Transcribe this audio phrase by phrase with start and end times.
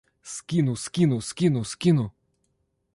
[0.33, 2.11] Скину, скину, скину, скину!